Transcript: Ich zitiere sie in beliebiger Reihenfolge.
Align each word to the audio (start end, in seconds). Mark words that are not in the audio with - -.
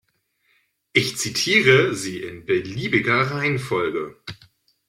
Ich 0.93 1.17
zitiere 1.19 1.93
sie 1.93 2.23
in 2.23 2.47
beliebiger 2.47 3.21
Reihenfolge. 3.29 4.17